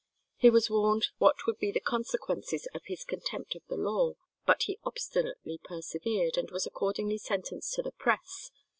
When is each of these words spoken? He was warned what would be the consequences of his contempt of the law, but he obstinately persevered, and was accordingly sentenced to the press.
He 0.37 0.49
was 0.49 0.67
warned 0.67 1.09
what 1.19 1.45
would 1.45 1.59
be 1.59 1.71
the 1.71 1.79
consequences 1.79 2.67
of 2.73 2.85
his 2.85 3.03
contempt 3.03 3.53
of 3.53 3.61
the 3.67 3.75
law, 3.77 4.13
but 4.47 4.63
he 4.63 4.79
obstinately 4.83 5.59
persevered, 5.63 6.39
and 6.39 6.49
was 6.49 6.65
accordingly 6.65 7.19
sentenced 7.19 7.71
to 7.75 7.83
the 7.83 7.91
press. 7.91 8.49